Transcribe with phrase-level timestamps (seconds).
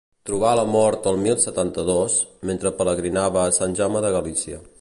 [0.27, 2.17] Trobà la mort el mil setanta-dos,
[2.51, 4.65] mentre pelegrinava a Sant Jaume de Galícia.